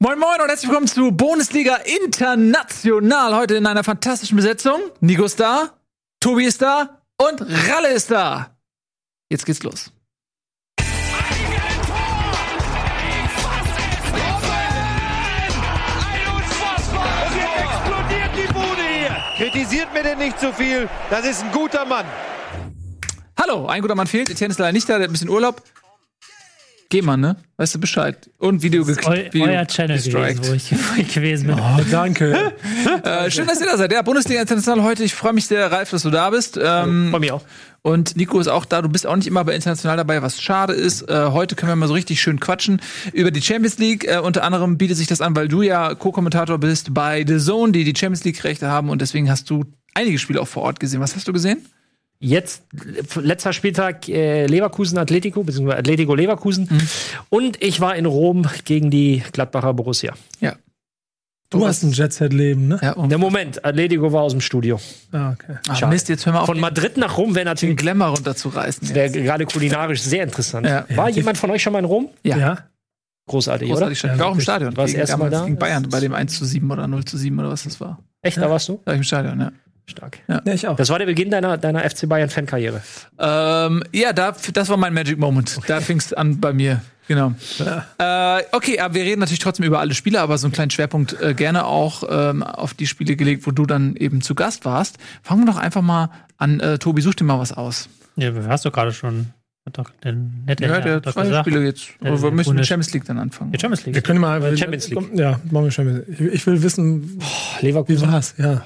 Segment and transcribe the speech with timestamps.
[0.00, 3.34] Moin Moin und herzlich willkommen zu Bundesliga International.
[3.34, 4.80] Heute in einer fantastischen Besetzung.
[5.00, 5.70] Nico ist da,
[6.20, 8.56] Tobi ist da und Ralle ist da.
[9.28, 9.90] Jetzt geht's los.
[17.58, 19.16] explodiert die Bude hier.
[19.36, 20.88] Kritisiert mir denn nicht zu viel.
[21.10, 22.06] Das ist ein guter Mann.
[23.36, 24.30] Hallo, ein guter Mann fehlt.
[24.30, 25.60] Etienne ist leider nicht da, der hat ein bisschen Urlaub.
[26.90, 27.36] Geh mal, ne?
[27.58, 28.30] Weißt du Bescheid.
[28.38, 29.34] Und Video Eu, geklickt.
[29.34, 31.58] euer Channel gewesen, wo ich, wo ich gewesen bin.
[31.58, 32.52] Oh, danke.
[33.04, 33.92] Äh, schön, dass ihr da seid.
[33.92, 35.04] Ja, Bundesliga International heute.
[35.04, 36.58] Ich freue mich sehr, Ralf, dass du da bist.
[36.62, 37.42] Ähm, Bei mir auch.
[37.82, 38.82] Und Nico ist auch da.
[38.82, 41.08] Du bist auch nicht immer bei International dabei, was schade ist.
[41.08, 42.80] Äh, heute können wir mal so richtig schön quatschen
[43.12, 44.04] über die Champions League.
[44.06, 47.72] Äh, unter anderem bietet sich das an, weil du ja Co-Kommentator bist bei The Zone,
[47.72, 48.90] die die Champions League-Rechte haben.
[48.90, 51.00] Und deswegen hast du einige Spiele auch vor Ort gesehen.
[51.00, 51.58] Was hast du gesehen?
[52.20, 52.64] Jetzt,
[53.14, 56.68] letzter Spieltag, äh, Leverkusen Atletico, beziehungsweise Atletico Leverkusen.
[57.30, 60.14] Und ich war in Rom gegen die Gladbacher Borussia.
[60.40, 60.56] Ja.
[61.50, 62.78] Du hast ein Jet-Set-Leben, ne?
[62.82, 64.78] Ja, Der Moment, Atletico war aus dem Studio.
[65.12, 65.56] Ah, okay.
[65.66, 65.92] ah, schade.
[65.94, 68.94] Mist, jetzt hör mal auf, Von den, Madrid nach Rom wäre den natürlich Glamour runterzureißen.
[68.94, 70.66] wär gerade kulinarisch sehr interessant.
[70.66, 70.84] Ja.
[70.94, 72.10] War jemand von euch schon mal in Rom?
[72.22, 72.36] Ja.
[72.36, 72.58] Ja.
[73.28, 74.12] Großartig, Großartig oder?
[74.14, 74.76] Ich war auch im Stadion.
[74.76, 75.46] War das Gegen- erste Mal damals da?
[75.46, 77.98] Gegen Bayern bei dem 1 zu 7 oder 0 zu 7 oder was das war.
[78.20, 78.74] Echt, da warst du?
[78.84, 79.52] Da war ich im Stadion, ja.
[79.88, 80.18] Stark.
[80.28, 80.76] Ja, ich auch.
[80.76, 82.82] Das war der Beginn deiner, deiner FC Bayern-Fankarriere.
[83.18, 85.58] Ähm, ja, da, das war mein Magic Moment.
[85.66, 86.82] Da fing es an bei mir.
[87.08, 87.32] Genau.
[87.98, 91.18] Äh, okay, aber wir reden natürlich trotzdem über alle Spiele, aber so einen kleinen Schwerpunkt
[91.22, 94.98] äh, gerne auch ähm, auf die Spiele gelegt, wo du dann eben zu Gast warst.
[95.22, 96.60] Fangen wir doch einfach mal an.
[96.60, 97.88] Äh, Tobi, such dir mal was aus.
[98.16, 99.28] Ja, hast du gerade schon.
[99.64, 101.46] Hat doch der nette Ja, der doch zwei gesagt.
[101.48, 101.88] Spiele jetzt.
[102.02, 103.52] Ja, Oder wir müssen mit Champions League dann anfangen.
[103.52, 104.04] Die Champions Wir League.
[104.04, 104.56] können mal.
[104.56, 105.10] Champions League.
[105.14, 106.30] Ja, machen wir Champions League.
[106.34, 107.18] Ich will wissen,
[107.60, 108.10] wie Leverkusen.
[108.12, 108.34] war's?
[108.38, 108.62] Ja.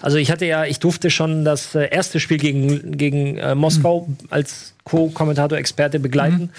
[0.00, 4.08] Also ich hatte ja, ich durfte schon das äh, erste Spiel gegen, gegen äh, Moskau
[4.30, 6.50] als Co-Kommentator, Experte begleiten.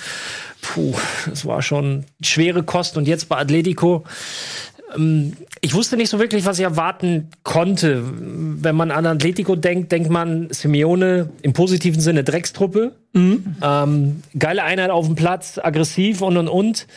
[0.61, 0.95] Puh,
[1.27, 2.97] das war schon schwere Kost.
[2.97, 4.05] Und jetzt bei Atletico,
[5.61, 8.03] ich wusste nicht so wirklich, was ich erwarten konnte.
[8.05, 12.93] Wenn man an Atletico denkt, denkt man Simeone im positiven Sinne Dreckstruppe.
[13.61, 16.87] Ähm, geile Einheit auf dem Platz, aggressiv und und und.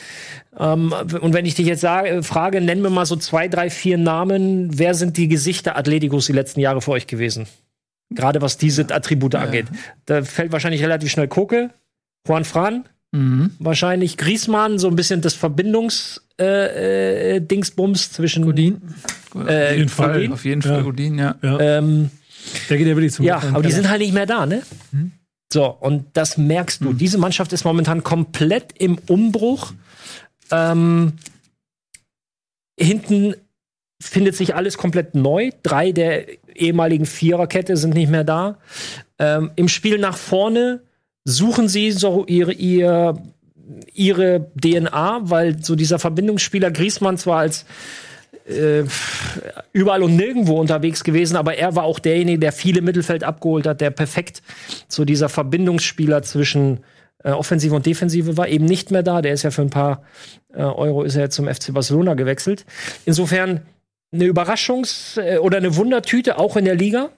[0.59, 3.99] Ähm, und wenn ich dich jetzt sage, frage, nenn mir mal so zwei, drei, vier
[3.99, 4.79] Namen.
[4.79, 7.47] Wer sind die Gesichter Atleticos die letzten Jahre für euch gewesen?
[8.11, 9.67] Gerade was diese Attribute angeht.
[10.07, 11.71] Da fällt wahrscheinlich relativ schnell Koke,
[12.27, 12.85] Juan Fran,
[13.17, 13.51] Mhm.
[13.59, 17.63] wahrscheinlich Griezmann, so ein bisschen das Verbindungs äh, äh,
[17.95, 18.83] zwischen Godin.
[19.35, 20.13] Äh, Auf jeden Fall.
[20.13, 20.33] Godin?
[20.33, 20.83] Auf jeden Fall Ja.
[20.83, 21.37] Godin, ja.
[21.43, 22.11] Ähm,
[22.69, 24.63] Der geht ja wirklich zum ja, aber die sind halt nicht mehr da, ne?
[24.93, 25.13] Mhm.
[25.51, 26.93] So, und das merkst du.
[26.93, 29.73] Diese Mannschaft ist momentan komplett im Umbruch.
[30.51, 31.15] Ähm,
[32.79, 33.35] hinten
[34.03, 35.51] findet sich alles komplett neu.
[35.63, 38.59] Drei der ehemaligen Viererkette sind nicht mehr da.
[39.19, 40.83] Ähm, Im Spiel nach vorne
[41.27, 43.21] suchen sie so ihre, ihr,
[43.93, 47.67] ihre DNA, weil so dieser Verbindungsspieler Griezmann zwar als
[48.49, 48.85] äh,
[49.73, 53.81] überall und nirgendwo unterwegs gewesen, aber er war auch derjenige, der viele Mittelfeld abgeholt hat,
[53.81, 54.41] der perfekt
[54.87, 56.85] so dieser Verbindungsspieler zwischen
[57.25, 59.21] äh, Offensive und Defensive war, eben nicht mehr da.
[59.21, 60.05] Der ist ja für ein paar
[60.55, 62.65] äh, Euro ist er jetzt zum FC Barcelona gewechselt.
[63.05, 63.63] Insofern
[64.13, 67.11] eine Überraschungs- äh, oder eine Wundertüte auch in der Liga.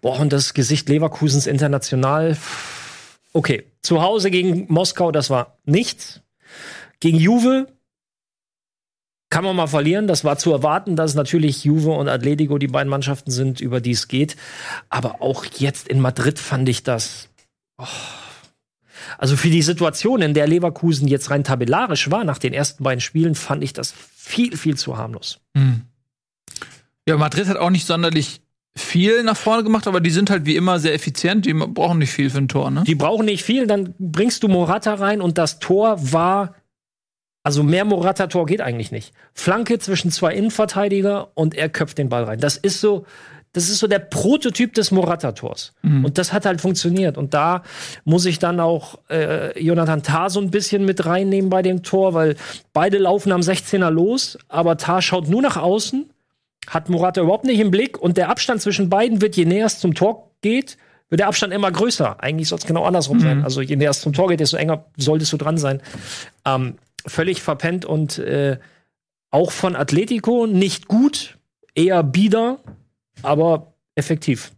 [0.00, 2.36] Boah, und das Gesicht Leverkusens international.
[3.32, 6.20] Okay, zu Hause gegen Moskau, das war nichts.
[7.00, 7.66] Gegen Juve
[9.30, 10.06] kann man mal verlieren.
[10.06, 13.92] Das war zu erwarten, dass natürlich Juve und Atletico die beiden Mannschaften sind, über die
[13.92, 14.36] es geht.
[14.90, 17.30] Aber auch jetzt in Madrid fand ich das.
[17.78, 17.86] Oh.
[19.18, 23.00] Also für die Situation, in der Leverkusen jetzt rein tabellarisch war nach den ersten beiden
[23.00, 25.40] Spielen, fand ich das viel, viel zu harmlos.
[25.54, 25.82] Mhm.
[27.08, 28.42] Ja, Madrid hat auch nicht sonderlich
[28.76, 31.44] viel nach vorne gemacht, aber die sind halt wie immer sehr effizient.
[31.46, 32.84] Die brauchen nicht viel für ein Tor, ne?
[32.86, 36.54] Die brauchen nicht viel, dann bringst du Morata rein und das Tor war.
[37.44, 39.12] Also mehr Morata-Tor geht eigentlich nicht.
[39.34, 42.38] Flanke zwischen zwei Innenverteidiger und er köpft den Ball rein.
[42.38, 43.04] Das ist so,
[43.52, 45.74] das ist so der Prototyp des Morata-Tors.
[46.04, 47.18] Und das hat halt funktioniert.
[47.18, 47.64] Und da
[48.04, 52.14] muss ich dann auch äh, Jonathan Tah so ein bisschen mit reinnehmen bei dem Tor,
[52.14, 52.36] weil
[52.72, 56.11] beide laufen am 16er los, aber Tah schaut nur nach außen,
[56.66, 59.78] hat Morata überhaupt nicht im Blick und der Abstand zwischen beiden wird, je näher es
[59.78, 60.76] zum Tor geht,
[61.08, 62.22] wird der Abstand immer größer.
[62.22, 63.44] Eigentlich soll es genau andersrum sein.
[63.44, 65.82] Also je näher es zum Tor geht, desto enger solltest du dran sein.
[66.46, 68.58] Ähm, völlig verpennt und äh,
[69.30, 71.38] auch von Atletico nicht gut,
[71.74, 72.58] eher bieder,
[73.22, 74.52] aber effektiv.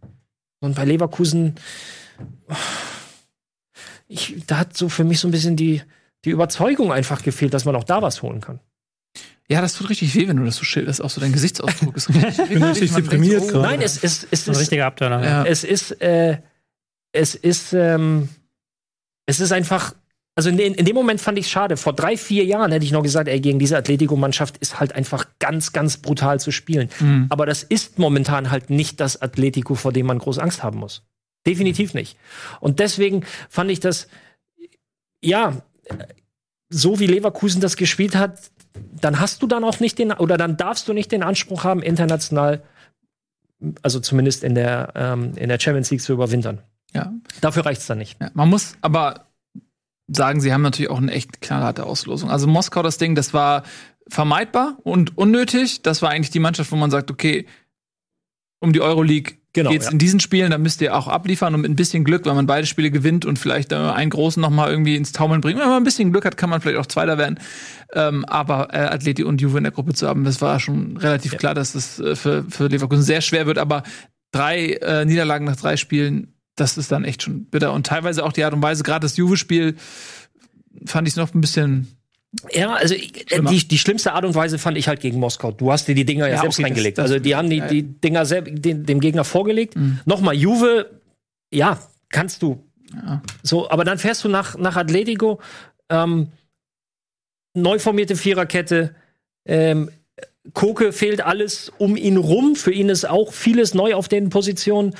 [0.59, 1.55] Und bei Leverkusen,
[4.07, 5.81] ich, da hat so für mich so ein bisschen die,
[6.23, 8.59] die Überzeugung einfach gefehlt, dass man auch da was holen kann.
[9.47, 11.01] Ja, das tut richtig weh, wenn du das so schilderst.
[11.01, 12.49] Auch so dein Gesichtsausdruck ist richtig.
[12.49, 13.67] bin richtig denkt deprimiert so, oh, gerade.
[13.67, 15.23] Nein, es, es, es Ein ist richtiger Abturner.
[15.23, 15.45] Ja.
[15.45, 16.39] es ist, äh,
[17.11, 18.29] es ist, ähm,
[19.27, 19.93] es ist einfach
[20.35, 21.77] Also in, in dem Moment fand ich es schade.
[21.77, 25.27] Vor drei, vier Jahren hätte ich noch gesagt, ey, gegen diese Atletico-Mannschaft ist halt einfach
[25.39, 26.89] ganz, ganz brutal zu spielen.
[26.99, 27.27] Mhm.
[27.29, 31.03] Aber das ist momentan halt nicht das Atletico, vor dem man groß Angst haben muss.
[31.45, 32.17] Definitiv nicht.
[32.59, 34.07] Und deswegen fand ich das,
[35.21, 35.61] ja,
[36.69, 38.51] so wie Leverkusen das gespielt hat,
[38.99, 41.81] dann hast du dann auch nicht den, oder dann darfst du nicht den Anspruch haben,
[41.81, 42.63] international,
[43.81, 46.61] also zumindest in der, ähm, in der Champions League zu überwintern.
[46.93, 47.13] Ja.
[47.41, 48.19] Dafür reicht's dann nicht.
[48.21, 49.27] Ja, man muss aber
[50.07, 52.29] sagen, sie haben natürlich auch eine echt knallharte Auslosung.
[52.29, 53.63] Also Moskau, das Ding, das war
[54.07, 55.81] vermeidbar und unnötig.
[55.81, 57.47] Das war eigentlich die Mannschaft, wo man sagt, okay,
[58.59, 59.91] um die Euroleague Genau, geht's ja.
[59.91, 62.45] in diesen Spielen, da müsst ihr auch abliefern und mit ein bisschen Glück, wenn man
[62.45, 65.57] beide Spiele gewinnt und vielleicht äh, einen großen noch mal irgendwie ins Taumeln bringt.
[65.57, 67.39] Wenn man ein bisschen Glück hat, kann man vielleicht auch Zweiter werden.
[67.93, 71.37] Ähm, aber äh, Atleti und Juve in der Gruppe zu haben, das war schon relativ
[71.37, 73.57] klar, dass das äh, für, für Leverkusen sehr schwer wird.
[73.57, 73.83] Aber
[74.33, 77.71] drei äh, Niederlagen nach drei Spielen, das ist dann echt schon bitter.
[77.71, 79.77] Und teilweise auch die Art und Weise, gerade das Juve-Spiel,
[80.85, 81.87] fand ich noch ein bisschen.
[82.51, 85.51] Ja, also äh, die, die schlimmste Art und Weise fand ich halt gegen Moskau.
[85.51, 86.97] Du hast dir die Dinger ja, Ja, selbst okay, das- reingelegt.
[86.97, 89.75] das- also die haben die, die Dinger den, dem Gegner vorgelegt.
[90.05, 90.99] Nochmal, Juve,
[91.53, 91.79] ja,
[92.09, 92.63] kannst du.
[92.93, 93.21] Ja.
[93.43, 95.39] So, aber dann fährst du nach, nach Atletico,
[95.89, 96.29] ähm,
[97.53, 98.95] neu formierte Viererkette,
[99.45, 99.89] ähm,
[100.53, 102.55] Koke fehlt alles um ihn rum.
[102.55, 104.93] Für ihn ist auch vieles neu auf den Positionen.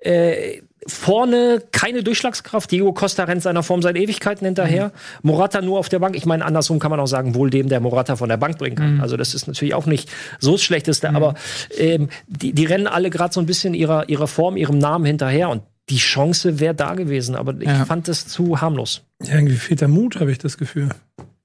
[0.00, 2.70] Äh, vorne keine Durchschlagskraft.
[2.70, 4.92] Diego Costa rennt seiner Form seit Ewigkeiten hinterher.
[5.22, 6.16] Morata nur auf der Bank.
[6.16, 8.76] Ich meine, andersrum kann man auch sagen, wohl dem, der Morata von der Bank bringen
[8.76, 9.00] kann.
[9.00, 10.08] Also das ist natürlich auch nicht
[10.38, 11.10] so das Schlechteste.
[11.10, 11.34] Aber
[11.76, 15.50] ähm, die, die rennen alle gerade so ein bisschen ihrer, ihrer Form, ihrem Namen hinterher.
[15.50, 17.34] Und die Chance wäre da gewesen.
[17.36, 17.84] Aber ich Ja.
[17.84, 19.02] fand es zu harmlos.
[19.22, 20.88] Ja, irgendwie fehlt der Mut, habe ich das Gefühl.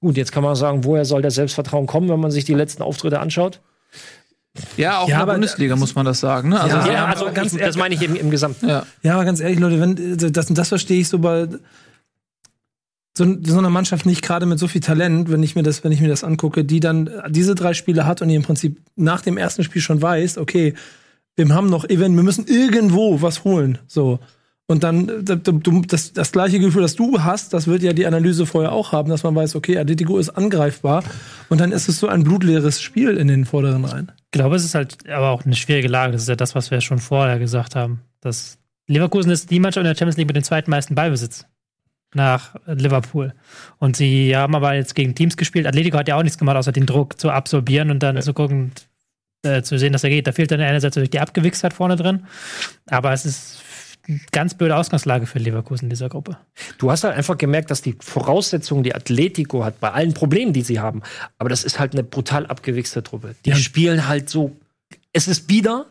[0.00, 2.82] Gut, jetzt kann man sagen, woher soll das Selbstvertrauen kommen, wenn man sich die letzten
[2.82, 3.60] Auftritte anschaut?
[4.76, 6.50] Ja, auch Ja, in der Bundesliga muss man das sagen.
[6.50, 6.60] Ne?
[6.60, 8.68] Also, Ja, also ganz ich, das meine ich im, im Gesamten.
[8.68, 8.86] ja.
[9.02, 11.48] Ja, aber ganz ehrlich, Leute, wenn das, das verstehe ich so bei
[13.16, 15.92] so, so einer Mannschaft nicht gerade mit so viel Talent, wenn ich mir das, wenn
[15.92, 19.20] ich mir das angucke, die dann diese drei Spiele hat und die im Prinzip nach
[19.20, 20.74] dem ersten Spiel schon weiß, okay,
[21.36, 24.18] wir haben noch Event, wir müssen irgendwo was holen, so.
[24.66, 25.38] Und dann äh,
[25.86, 29.10] das, das gleiche Gefühl, das du hast, das wird ja die Analyse vorher auch haben,
[29.10, 31.04] dass man weiß, okay, Atletico ist angreifbar
[31.50, 34.12] und dann ist es so ein blutleeres Spiel in den vorderen Reihen.
[34.26, 36.12] Ich glaube, es ist halt aber auch eine schwierige Lage.
[36.12, 38.00] Das ist ja das, was wir schon vorher gesagt haben.
[38.20, 41.46] Das Leverkusen ist die Mannschaft in der Champions League mit den zweitmeisten Ballbesitz
[42.14, 43.34] nach Liverpool.
[43.78, 45.66] Und sie haben aber jetzt gegen Teams gespielt.
[45.66, 48.72] Atletico hat ja auch nichts gemacht, außer den Druck zu absorbieren und dann zu gucken,
[49.42, 50.26] äh, zu sehen, dass er geht.
[50.26, 52.24] Da fehlt dann einerseits natürlich die Abgewichstheit vorne drin.
[52.88, 53.62] Aber es ist
[54.32, 56.36] ganz blöde Ausgangslage für Leverkusen in dieser Gruppe.
[56.78, 60.62] Du hast halt einfach gemerkt, dass die Voraussetzungen, die Atletico hat, bei allen Problemen, die
[60.62, 61.02] sie haben,
[61.38, 63.34] aber das ist halt eine brutal abgewichste Truppe.
[63.44, 63.56] Die Ja.
[63.56, 64.56] spielen halt so,
[65.12, 65.86] es ist bieder,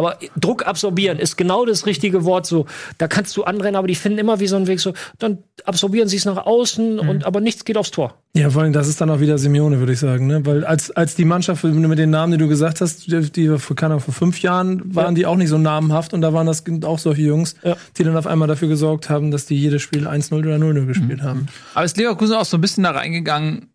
[0.00, 2.46] aber Druck absorbieren ist genau das richtige Wort.
[2.46, 2.66] So,
[2.98, 4.80] da kannst du anrennen, aber die finden immer wie so einen Weg.
[4.80, 8.14] So, dann absorbieren sie es nach außen und aber nichts geht aufs Tor.
[8.34, 10.46] Ja, vor allem, das ist dann auch wieder Simeone, würde ich sagen, ne?
[10.46, 13.74] Weil als, als die Mannschaft mit den Namen, die du gesagt hast, die, die vor,
[13.76, 15.12] keine Ahnung, vor fünf Jahren waren Ja.
[15.12, 17.76] die auch nicht so namenhaft und da waren das auch solche Jungs, Ja.
[17.98, 21.22] die dann auf einmal dafür gesorgt haben, dass die jedes Spiel 1-0 oder 0-0 gespielt
[21.22, 21.48] haben.
[21.74, 23.70] Aber ist Leverkusen auch so ein bisschen da reingegangen,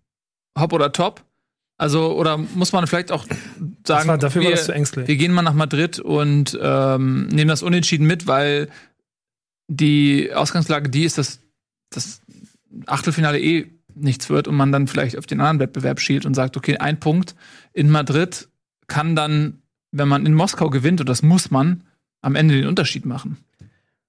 [0.58, 1.22] hopp oder top?
[1.78, 3.26] Also, oder muss man vielleicht auch
[3.86, 5.08] sagen, war- dafür war wir, das zu ängstlich.
[5.08, 8.70] wir gehen mal nach Madrid und ähm, nehmen das Unentschieden mit, weil
[9.68, 11.40] die Ausgangslage die ist, dass
[11.90, 12.22] das
[12.86, 16.56] Achtelfinale eh nichts wird und man dann vielleicht auf den anderen Wettbewerb schielt und sagt,
[16.58, 17.36] okay, ein Punkt
[17.74, 18.48] in Madrid
[18.88, 19.62] kann dann,
[19.92, 21.84] wenn man in Moskau gewinnt, und das muss man,
[22.22, 23.38] am Ende den Unterschied machen.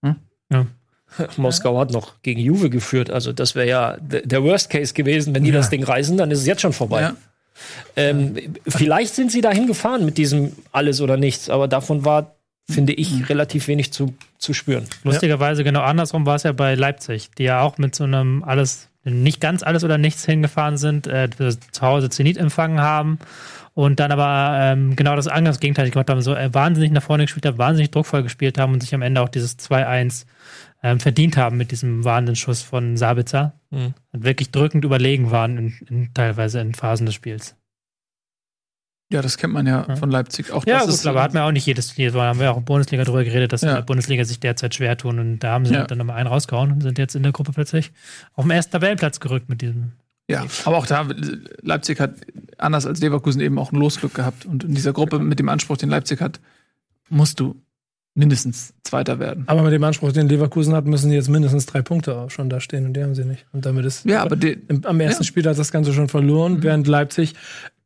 [1.36, 3.10] Moskau hat noch gegen Juve geführt.
[3.10, 5.34] Also das wäre ja der Worst Case gewesen.
[5.34, 5.56] Wenn die Ja.
[5.56, 7.00] das Ding reißen, dann ist es jetzt schon vorbei.
[7.02, 7.16] Ja.
[7.96, 8.36] Ähm,
[8.66, 12.36] vielleicht sind sie dahin gefahren mit diesem alles oder nichts, aber davon war,
[12.68, 14.86] finde ich, relativ wenig zu, zu spüren.
[15.04, 18.88] Lustigerweise genau andersrum war es ja bei Leipzig, die ja auch mit so einem alles,
[19.04, 23.18] nicht ganz alles oder nichts hingefahren sind, äh, zu Hause Zenit empfangen haben
[23.74, 27.24] und dann aber ähm, genau das andere Gegenteil gemacht haben, so äh, wahnsinnig nach vorne
[27.24, 30.24] gespielt haben, wahnsinnig druckvoll gespielt haben und sich am Ende auch dieses 2-1
[30.86, 33.94] ähm, verdient haben mit diesem Wahnsinnsschuss von Sabitzer Mhm.
[34.12, 37.56] und wirklich drückend überlegen waren in, in, teilweise in Phasen des Spiels.
[39.12, 39.96] Ja, das kennt man ja, Ja.
[39.96, 40.50] von Leipzig.
[40.50, 42.10] Auch Ja, das gut, ist aber hat man auch nicht jedes Spiel.
[42.10, 43.70] Da haben wir auch in der Bundesliga drüber geredet, dass Ja.
[43.70, 45.18] in der Bundesliga sich derzeit schwer tun.
[45.20, 45.84] Und da haben sie Ja.
[45.86, 47.92] dann nochmal einen rausgehauen und sind jetzt in der Gruppe plötzlich
[48.34, 49.92] auf dem ersten Tabellenplatz gerückt mit diesem.
[50.28, 51.06] Ja, aber auch da,
[51.62, 52.14] Leipzig hat
[52.58, 54.44] anders als Leverkusen eben auch ein Losglück gehabt.
[54.44, 56.40] Und in dieser Gruppe mit dem Anspruch, den Leipzig hat,
[57.08, 57.54] musst du
[58.16, 59.44] mindestens Zweiter werden.
[59.46, 62.60] Aber mit dem Anspruch, den Leverkusen hat, müssen jetzt mindestens drei Punkte auch schon da
[62.60, 63.46] stehen und die haben sie nicht.
[63.52, 65.26] Und damit ist Ja, aber die, im, am ersten Ja.
[65.26, 67.34] Spiel hat das Ganze schon verloren, während Leipzig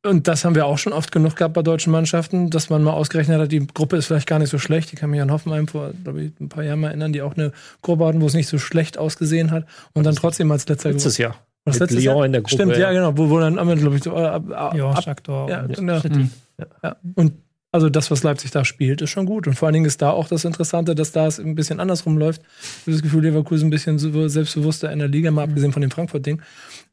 [0.02, 2.92] und das haben wir auch schon oft genug gehabt bei deutschen Mannschaften, dass man mal
[2.92, 4.92] ausgerechnet hat, die Gruppe ist vielleicht gar nicht so schlecht.
[4.94, 7.36] Ich kann mich an Hoffenheim vor, glaube ich, ein paar Jahren mal erinnern, die auch
[7.36, 10.90] eine Gruppe hatten, wo es nicht so schlecht ausgesehen hat und dann trotzdem als letzter
[10.92, 11.36] Letztes Jahr.
[11.66, 12.26] Was, Mit letztes Lyon Jahr?
[12.26, 12.54] in der Gruppe.
[12.54, 14.90] Stimmt, ja, genau, wo, wo dann am Ende, glaube ich, so, äh, ab, ab, Ja,
[14.90, 16.66] ab, ja, und ja.
[16.82, 16.96] Ja.
[17.14, 17.32] Und
[17.72, 19.46] also das, was Leipzig da spielt, ist schon gut.
[19.46, 22.18] Und vor allen Dingen ist da auch das Interessante, dass da es ein bisschen andersrum
[22.18, 22.42] läuft.
[22.42, 25.90] Ich habe das Gefühl, Leverkusen ein bisschen selbstbewusster in der Liga, mal abgesehen von dem
[25.90, 26.42] Frankfurt-Ding.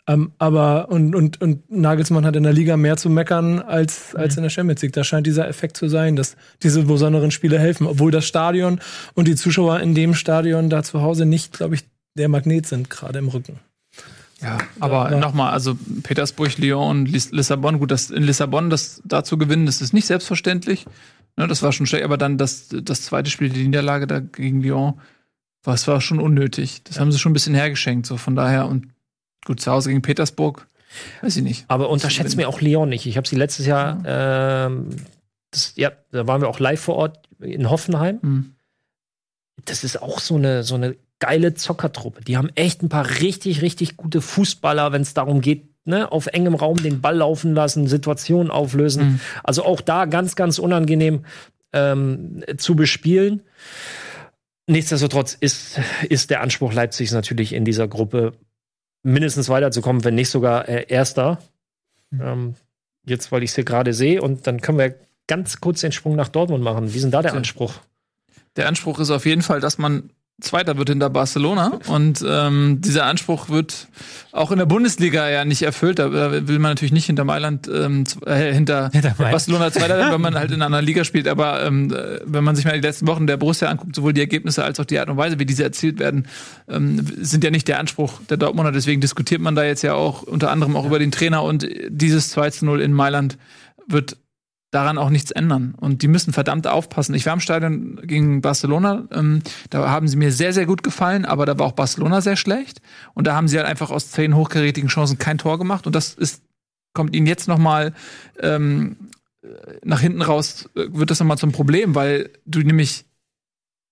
[0.07, 4.37] Ähm, aber und, und, und Nagelsmann hat in der Liga mehr zu meckern als, als
[4.37, 4.93] in der Champions League.
[4.93, 8.79] Da scheint dieser Effekt zu sein, dass diese besonderen Spiele helfen, obwohl das Stadion
[9.15, 12.89] und die Zuschauer in dem Stadion da zu Hause nicht, glaube ich, der Magnet sind,
[12.89, 13.59] gerade im Rücken.
[14.41, 15.17] Ja, aber Ja.
[15.19, 19.65] nochmal, also Petersburg, Lyon und Lis Lissabon, gut, das in Lissabon das da zu gewinnen,
[19.65, 20.85] das ist nicht selbstverständlich.
[21.37, 24.61] Ne, das war schon schlecht, aber dann das, das zweite Spiel, die Niederlage da gegen
[24.61, 24.99] Lyon,
[25.63, 26.83] das war schon unnötig.
[26.83, 28.67] Das haben sie schon ein bisschen hergeschenkt, so von daher.
[28.67, 28.87] Und
[29.45, 30.67] gut, zu Hause gegen Petersburg,
[31.21, 31.65] weiß ich nicht.
[31.67, 33.05] Aber unterschätzt mir auch Leon nicht.
[33.05, 34.89] Ich habe sie letztes Jahr, ähm,
[35.51, 38.19] das, ja, da waren wir auch live vor Ort in Hoffenheim.
[38.21, 38.53] Hm.
[39.65, 42.23] Das ist auch so eine, so eine geile Zockertruppe.
[42.23, 46.27] Die haben echt ein paar richtig, richtig gute Fußballer, wenn es darum geht, ne, auf
[46.27, 49.03] engem Raum den Ball laufen lassen, Situationen auflösen.
[49.03, 49.19] Mhm.
[49.43, 51.25] Also auch da ganz, ganz unangenehm
[51.73, 53.41] ähm, zu bespielen.
[54.67, 58.33] Nichtsdestotrotz ist, ist der Anspruch Leipzigs natürlich in dieser Gruppe
[59.01, 61.39] mindestens weiterzukommen, wenn nicht sogar äh, Erster.
[62.11, 62.55] Ähm,
[63.05, 64.21] jetzt, weil ich es hier gerade sehe.
[64.21, 64.95] Und dann können wir
[65.27, 66.93] ganz kurz den Sprung nach Dortmund machen.
[66.93, 67.33] Wie ist denn da der.
[67.33, 67.75] Anspruch?
[68.55, 71.79] Der Anspruch ist auf jeden Fall, dass man Zweiter wird hinter Barcelona.
[71.87, 73.87] Und ähm, dieser Anspruch wird
[74.31, 75.97] auch in der Bundesliga ja nicht erfüllt.
[75.97, 79.31] Da will man natürlich nicht hinter Mailand, ähm, äh, hinter, Hinter Mailand.
[79.31, 81.27] Barcelona Zweiter werden, wenn man halt in einer Liga spielt.
[81.27, 84.21] Aber ähm, äh, wenn man sich mal die letzten Wochen der Borussia anguckt, sowohl die
[84.21, 86.27] Ergebnisse als auch die Art und Weise, wie diese erzielt werden,
[86.69, 88.71] ähm, sind ja nicht der Anspruch der Dortmunder.
[88.71, 91.41] Deswegen diskutiert man da jetzt ja auch unter anderem auch über den Trainer.
[91.41, 93.39] Und dieses 2 zu 0 in Mailand
[93.87, 94.17] wird
[94.71, 95.75] daran auch nichts ändern.
[95.77, 97.15] Und die müssen verdammt aufpassen.
[97.15, 101.25] Ich war im Stadion gegen Barcelona, ähm, da haben sie mir sehr, sehr gut gefallen,
[101.25, 102.81] aber da war auch Barcelona sehr schlecht.
[103.13, 105.87] Und da haben sie halt einfach aus zehn hochkarätigen Chancen kein Tor gemacht.
[105.87, 106.43] Und das ist,
[106.93, 107.93] kommt ihnen jetzt noch mal
[108.39, 108.97] ähm,
[109.83, 113.05] nach hinten raus, äh, wird das noch mal zum Problem, weil du nämlich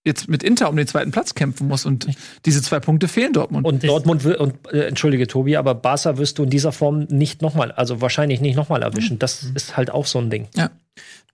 [0.06, 2.08] jetzt mit Inter um den zweiten Platz kämpfen musst und
[2.46, 3.66] diese zwei Punkte fehlen Dortmund.
[3.66, 7.42] Und Dortmund will, und äh, entschuldige Tobi, aber Barca wirst du in dieser Form nicht
[7.42, 9.20] nochmal, also wahrscheinlich nicht nochmal erwischen.
[9.20, 10.48] Das ist halt auch so ein Ding.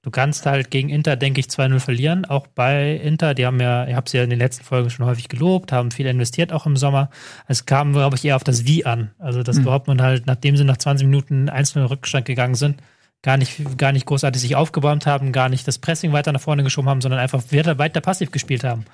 [0.03, 2.25] Du kannst halt gegen Inter, denke ich, 2-0 verlieren.
[2.25, 5.05] Auch bei Inter, die haben ja, ich habe sie ja in den letzten Folgen schon
[5.05, 7.11] häufig gelobt, haben viel investiert, auch im Sommer.
[7.47, 9.11] Es kam, glaube ich, eher auf das Wie an.
[9.19, 9.65] Also, dass Mhm.
[9.65, 12.77] Dortmund halt, nachdem sie nach 20 Minuten einzelnen Rückstand gegangen sind,
[13.21, 16.63] gar nicht, gar nicht großartig sich aufgebäumt haben, gar nicht das Pressing weiter nach vorne
[16.63, 18.85] geschoben haben, sondern einfach weiter, weiter passiv gespielt haben.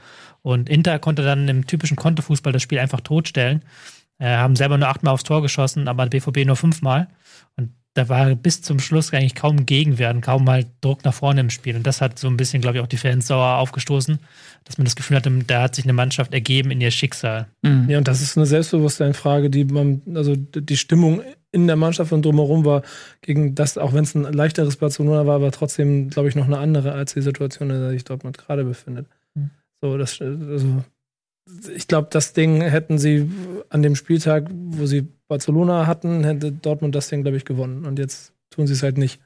[0.42, 3.64] Und Inter konnte dann im typischen Kontofußball das Spiel einfach totstellen.
[4.20, 7.08] Äh, haben selber nur achtmal aufs Tor geschossen, aber BVB nur fünfmal.
[7.56, 11.42] Und da war bis zum Schluss eigentlich kaum Gegenwehr und kaum halt Druck nach vorne
[11.42, 11.76] im Spiel.
[11.76, 14.20] Und das hat so ein bisschen, glaube ich, auch die Fans sauer aufgestoßen,
[14.66, 17.48] dass man das Gefühl hatte, da hat sich eine Mannschaft ergeben in ihr Schicksal.
[17.64, 17.90] Mhm.
[17.90, 22.26] Ja, und das ist eine Selbstbewusstseinfrage, die man, also die Stimmung in der Mannschaft und
[22.26, 22.82] drumherum war
[23.22, 26.58] gegen das, auch wenn es ein leichteres Barcelona war, aber trotzdem, glaube ich, noch eine
[26.58, 29.08] andere als die Situation, in der sich Dortmund gerade befindet.
[29.34, 29.50] Mhm.
[29.82, 30.84] So, das, also,
[31.74, 33.30] ich glaube, das Ding hätten sie
[33.70, 37.86] an dem Spieltag, wo sie Barcelona hatten, hätte Dortmund das Ding, glaube ich, gewonnen.
[37.86, 39.22] Und jetzt tun sie es halt nicht.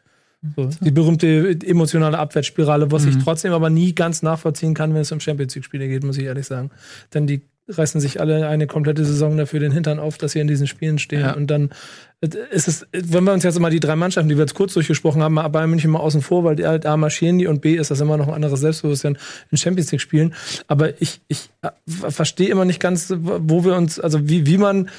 [0.56, 3.20] So, die berühmte emotionale Abwärtsspirale, was ich Mhm.
[3.24, 6.48] trotzdem aber nie ganz nachvollziehen kann, wenn es um Champions League-Spiele geht, muss ich ehrlich
[6.48, 6.72] sagen.
[7.14, 7.42] Denn die
[7.78, 11.00] reißen sich alle eine komplette Saison dafür den Hintern auf, dass sie in diesen Spielen
[11.00, 11.22] stehen.
[11.22, 11.34] Ja.
[11.34, 11.70] Und dann
[12.52, 15.24] ist es, wenn wir uns jetzt mal die drei Mannschaften, die wir jetzt kurz durchgesprochen
[15.24, 17.76] haben, mal Bayern München mal außen vor, weil die halt A marschieren die und B
[17.76, 19.18] ist das immer noch ein anderes Selbstbewusstsein
[19.50, 20.36] in Champions League spielen.
[20.68, 24.90] Aber ich, ich äh, verstehe immer nicht ganz, wo wir uns, also wie, wie man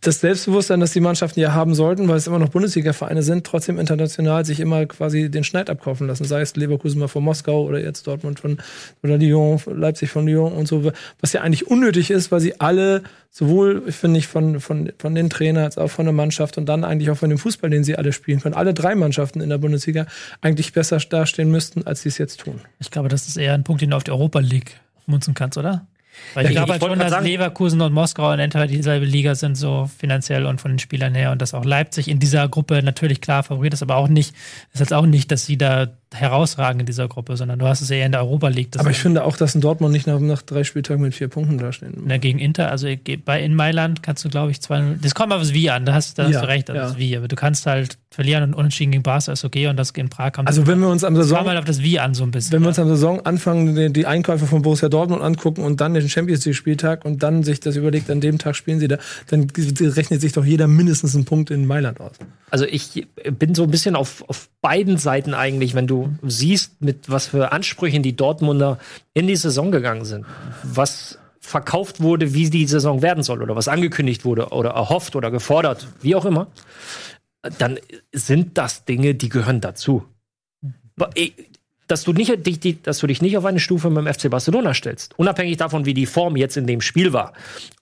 [0.00, 3.78] das Selbstbewusstsein, das die Mannschaften ja haben sollten, weil es immer noch Bundesliga-Vereine sind, trotzdem
[3.78, 6.24] international sich immer quasi den Schneid abkaufen lassen.
[6.24, 8.58] Sei es Leverkusen mal von Moskau oder jetzt Dortmund von
[9.02, 10.90] oder Lyon, Leipzig von Lyon und so,
[11.20, 15.28] was ja eigentlich unnötig ist, weil sie alle sowohl, finde ich, von, von, von den
[15.28, 17.96] Trainern als auch von der Mannschaft und dann eigentlich auch von dem Fußball, den sie
[17.96, 20.06] alle spielen können, alle drei Mannschaften in der Bundesliga
[20.40, 22.60] eigentlich besser dastehen müssten, als sie es jetzt tun.
[22.78, 25.58] Ich glaube, das ist eher ein Punkt, den du auf die Europa League munzen kannst,
[25.58, 25.86] oder?
[26.34, 29.56] Weil ich glaube halt schon, dass sagen- Leverkusen und Moskau und Inter dieselbe Liga sind,
[29.56, 31.32] so finanziell und von den Spielern her.
[31.32, 34.34] Und dass auch Leipzig in dieser Gruppe natürlich klar Favorit ist, aber auch nicht,
[34.72, 37.90] ist jetzt auch nicht, dass sie da herausragend in dieser Gruppe, sondern du hast es
[37.90, 38.70] eher in der Europa League.
[38.78, 41.58] Aber ich finde auch, dass ein Dortmund nicht nach, nach drei Spieltagen mit vier Punkten
[41.58, 41.94] dastehen.
[42.04, 42.88] Na, gegen Inter, also
[43.24, 44.82] bei in Mailand kannst du, glaube ich, zwei.
[45.00, 46.82] Das kommt auf das Wie an, da hast, da hast Ja, du recht, auf ja.
[46.82, 47.16] das Wie.
[47.16, 50.32] Aber du kannst halt verlieren und unentschieden gegen Barca ist okay und das in Prag
[50.36, 52.52] haben Also wenn wir uns am Saison, mal auf das Wie an so ein bisschen.
[52.52, 56.08] wenn wir uns am Saisonanfang die, die Einkäufe von Borussia Dortmund angucken und dann den
[56.08, 58.98] Champions League Spieltag und dann sich das überlegt, an dem Tag spielen sie da,
[59.28, 62.12] dann rechnet sich doch jeder mindestens einen Punkt in Mailand aus.
[62.50, 63.06] Also ich
[63.38, 67.52] bin so ein bisschen auf, auf beiden Seiten eigentlich, wenn du siehst, mit was für
[67.52, 68.78] Ansprüchen die Dortmunder
[69.14, 70.26] in die Saison gegangen sind.
[70.62, 75.30] Was verkauft wurde, wie die Saison werden soll oder was angekündigt wurde oder erhofft oder
[75.30, 76.46] gefordert, wie auch immer,
[77.58, 77.78] dann
[78.12, 80.04] sind das Dinge, die gehören dazu.
[81.14, 81.30] Eh,
[81.86, 84.74] Dass du, nicht, dich, dass du dich nicht auf eine Stufe mit dem FC Barcelona
[84.74, 87.32] stellst, unabhängig davon, wie die Form jetzt in dem Spiel war.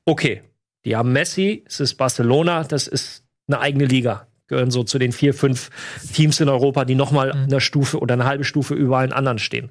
[0.05, 0.43] Okay,
[0.85, 4.28] die haben Messi, es ist Barcelona, das ist eine eigene Liga.
[4.49, 5.71] Gehören so zu den vier, fünf
[6.13, 9.39] Teams in Europa, die noch mal eine Stufe oder eine halbe Stufe über allen anderen
[9.39, 9.71] stehen.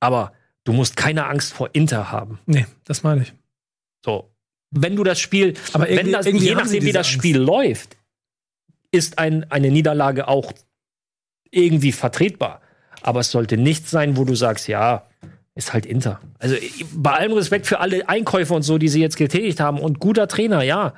[0.00, 0.32] Aber
[0.64, 2.40] du musst keine Angst vor Inter haben.
[2.46, 3.32] Nee, das meine ich.
[4.04, 4.30] So.
[4.70, 7.18] Wenn du das Spiel, Aber wenn das, je nachdem, wie das Angst.
[7.18, 7.96] Spiel läuft,
[8.90, 10.52] ist ein, eine Niederlage auch
[11.50, 12.60] irgendwie vertretbar.
[13.00, 15.07] Aber es sollte nicht sein, wo du sagst, ja,
[15.58, 16.20] ist halt Inter.
[16.38, 19.78] Also ich- bei allem Respekt für alle Einkäufe und so, die sie jetzt getätigt haben
[19.80, 20.94] und guter Trainer, ja.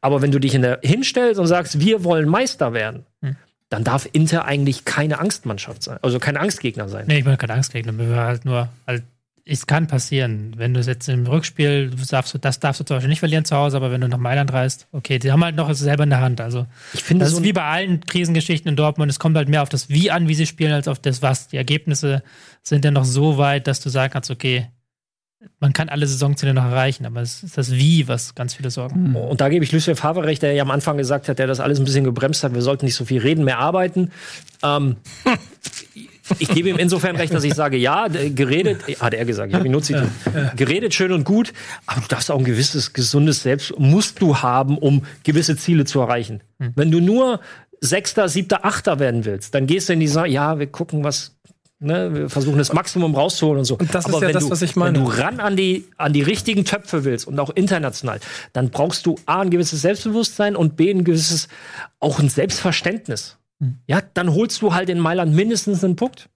[0.00, 3.36] Aber wenn du dich in der hinstellst und sagst, wir wollen Meister werden, Hm.
[3.70, 7.06] dann darf Inter eigentlich keine Angstmannschaft sein, also kein Angstgegner sein.
[7.08, 7.96] Nee, ich bin keine Angstgegner.
[7.98, 9.02] Wir halt nur, halt,
[9.48, 10.54] es kann passieren.
[10.56, 13.56] Wenn du jetzt im Rückspiel, darfst, du- das darfst du zum Beispiel nicht verlieren zu
[13.56, 16.10] Hause, aber wenn du nach Mailand reist, okay, die haben halt noch es selber in
[16.10, 16.40] der Hand.
[16.40, 19.08] Also, Ich finde das so ist wie bei allen Krisengeschichten in Dortmund.
[19.10, 21.46] Es kommt halt mehr auf das Wie an, wie sie spielen, als auf das Was.
[21.48, 22.22] Die Ergebnisse
[22.62, 24.66] sind ja noch so weit, dass du sagen kannst, okay,
[25.60, 29.14] man kann alle Saisonziele noch erreichen, aber es ist das Wie, was ganz viele Sorgen.
[29.14, 31.60] Und da gebe ich Lucien Favre recht, der ja am Anfang gesagt hat, der das
[31.60, 32.52] alles ein bisschen gebremst hat.
[32.52, 34.10] Wir sollten nicht so viel reden, mehr arbeiten.
[34.64, 34.96] Ähm,
[36.38, 39.66] ich gebe ihm insofern recht, dass ich sage, ja, geredet, hat er gesagt, ich habe
[39.66, 40.08] ihn nur zitiert.
[40.56, 41.52] Geredet schön und gut,
[41.86, 46.00] aber du darfst auch ein gewisses gesundes Selbst musst du haben, um gewisse Ziele zu
[46.00, 46.42] erreichen.
[46.58, 47.40] Wenn du nur
[47.80, 51.36] Sechster, Siebter, Achter werden willst, dann gehst du in die Sa ja, wir gucken, was
[51.78, 53.76] Ne, wir versuchen das Maximum rauszuholen und so.
[53.76, 54.96] Und das ist Aber ja wenn das, du, was ich meine.
[54.96, 58.18] Wenn du ran an die, an die richtigen Töpfe willst und auch international,
[58.54, 61.48] dann brauchst du A, ein gewisses Selbstbewusstsein und B, ein gewisses,
[62.00, 63.36] auch ein Selbstverständnis.
[63.86, 66.28] Ja, dann holst du halt in Mailand mindestens einen Punkt.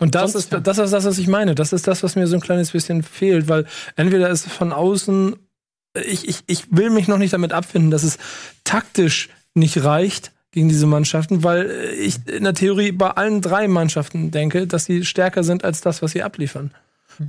[0.00, 1.54] Und das Sonst, ist, das ist das, was ich meine.
[1.54, 3.66] Das ist das, was mir so ein kleines bisschen fehlt, weil
[3.96, 5.36] entweder ist es von außen,
[5.94, 8.18] ich, ich, ich will mich noch nicht damit abfinden, dass es
[8.64, 14.30] taktisch nicht reicht gegen diese Mannschaften, weil ich in der Theorie bei allen drei Mannschaften
[14.30, 16.72] denke, dass sie stärker sind als das, was sie abliefern.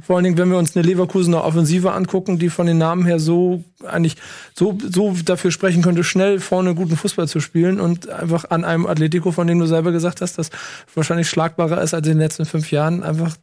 [0.02, 3.20] Vor allen Dingen, wenn wir uns eine Leverkusener Offensive angucken, die von den Namen her
[3.20, 4.16] so eigentlich
[4.54, 8.86] so, so dafür sprechen könnte, schnell vorne guten Fußball zu spielen und einfach an einem
[8.86, 10.50] Atletico, von dem du selber gesagt hast, das
[10.94, 13.36] wahrscheinlich schlagbarer ist als in den letzten fünf Jahren, einfach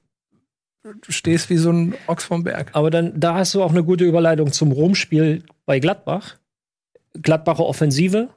[0.82, 2.70] du stehst wie so ein Ochs vom Berg.
[2.72, 6.36] Aber dann, da hast du auch eine gute Überleitung zum Rom-Spiel bei Gladbach.
[7.14, 8.28] Gladbacher Offensive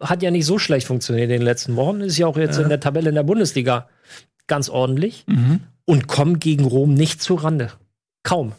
[0.00, 2.00] hat ja nicht so schlecht funktioniert in den letzten Wochen.
[2.00, 3.88] Ist ja auch jetzt in der Tabelle in der Bundesliga
[4.48, 5.24] ganz ordentlich.
[5.84, 7.72] Und kommen gegen Rom nicht zu Rande.
[8.22, 8.52] Kaum.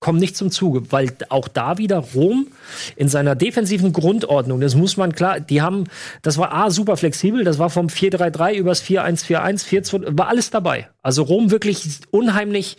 [0.00, 2.48] Kommen nicht zum Zuge, weil auch da wieder Rom
[2.96, 5.84] in seiner defensiven Grundordnung, das muss man klar, die haben,
[6.22, 10.90] das war A, super flexibel, das war vom 4-3-3 übers 4-1-4-1, 4-2, war alles dabei.
[11.02, 12.78] Also Rom wirklich unheimlich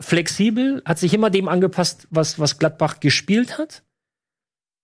[0.00, 3.84] flexibel, hat sich immer dem angepasst, was, was Gladbach gespielt hat.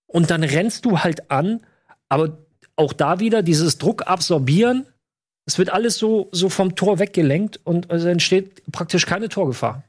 [0.07, 1.61] Und dann rennst du halt an,
[2.09, 2.39] aber
[2.77, 4.87] auch da wieder dieses Druck absorbieren,
[5.51, 9.83] es wird alles so, so vom Tor weggelenkt und es entsteht praktisch keine Torgefahr.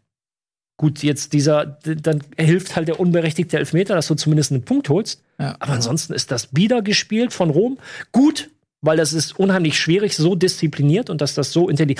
[0.75, 5.21] Gut, jetzt dieser, dann hilft halt der unberechtigte Elfmeter, dass du zumindest einen Punkt holst.
[5.37, 5.55] Ja.
[5.59, 7.77] Aber ansonsten ist das bieder gespielt von Rom.
[8.11, 8.49] Gut,
[8.81, 11.95] weil das ist unheimlich schwierig, so diszipliniert und dass das so intelli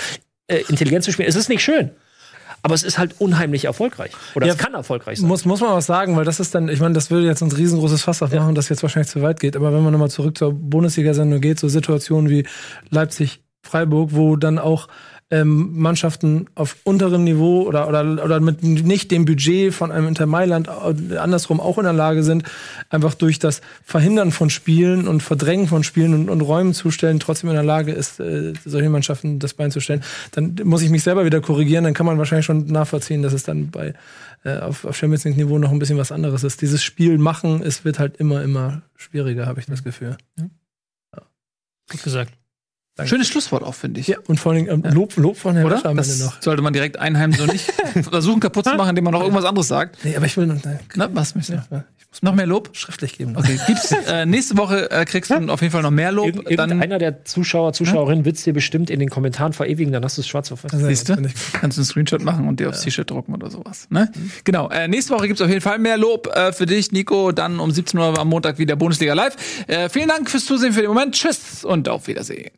[0.48, 1.30] äh, intelligent zu spielen.
[1.30, 1.92] Es ist nicht schön.
[2.64, 4.12] Aber es ist halt unheimlich erfolgreich.
[4.36, 5.28] Oder Ja, es kann erfolgreich sein.
[5.28, 7.52] Muss, muss man was sagen, weil das ist dann, ich meine, das würde jetzt ein
[7.52, 9.56] riesengroßes Fass aufmachen, das jetzt wahrscheinlich zu weit geht.
[9.56, 12.46] Aber wenn man nochmal zurück zur Bundesliga-Sendung geht, so Situationen wie
[12.90, 14.88] Leipzig, Freiburg, wo dann auch
[15.32, 20.26] ähm, Mannschaften auf unterem Niveau oder, oder, oder mit nicht dem Budget von einem Inter
[20.26, 22.44] Mailand äh, andersrum auch in der Lage sind,
[22.90, 27.50] einfach durch das Verhindern von Spielen und Verdrängen von Spielen und, und Räumen zustellen, trotzdem
[27.50, 31.04] in der Lage ist, äh, solche Mannschaften das Bein zu stellen, dann muss ich mich
[31.04, 33.94] selber wieder korrigieren, dann kann man wahrscheinlich schon nachvollziehen, dass es dann bei
[34.44, 36.62] äh, auf, auf Champions League Niveau noch ein bisschen was anderes ist.
[36.62, 40.18] Dieses Spiel machen, es wird halt immer, immer schwieriger, habe ich das Gefühl.
[41.90, 42.41] Gut gesagt.
[43.08, 44.08] Schönes Schlusswort auch, finde ich.
[44.08, 45.94] Ja, und vor allen Dingen ähm, Lob, Lob von Herrn Oder?
[45.94, 46.42] Das noch.
[46.42, 47.72] sollte man direkt einheim so nicht
[48.10, 50.04] versuchen kaputt zu machen, indem man noch irgendwas anderes sagt.
[50.04, 50.58] Nee, aber ich will noch.
[50.96, 51.76] Na, was möchtest du?
[51.76, 52.72] ja, ich Noch mehr Lob?
[52.74, 53.38] Schriftlich geben.
[53.38, 56.28] Okay, gibt's, äh, nächste Woche äh, kriegst du auf jeden Fall noch mehr Lob.
[56.28, 60.04] Irgend, Dann irgendeiner der Zuschauer, Zuschauerinnen wird es dir bestimmt in den Kommentaren verewigen, dann
[60.04, 60.72] hast du es schwarz auf weiß.
[60.74, 61.16] Siehst du?
[61.54, 63.88] Kannst du einen Screenshot machen und dir aufs T-Shirt drucken oder sowas.
[63.90, 64.12] Ne?
[64.44, 64.70] Genau.
[64.70, 67.32] Äh, nächste Woche gibt's auf jeden Fall mehr Lob äh, für dich, Nico.
[67.32, 69.36] Dann um 17 Uhr am Montag wieder Bundesliga live.
[69.68, 71.16] Äh, vielen Dank fürs Zusehen für den Moment.
[71.16, 72.52] Tschüss und auf Wiedersehen.